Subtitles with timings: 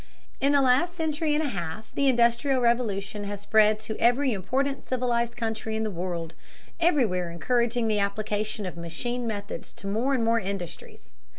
[0.39, 4.87] In the last century and a half the Industrial Revolution has spread to every important
[4.89, 6.33] civilized country in the world,
[6.79, 11.11] everywhere encouraging the application of machine methods to more and more industries.